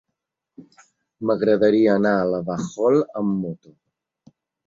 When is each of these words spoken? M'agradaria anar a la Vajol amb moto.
M'agradaria 1.31 1.91
anar 2.01 2.15
a 2.21 2.25
la 2.31 2.39
Vajol 2.49 2.99
amb 3.21 3.37
moto. 3.45 3.75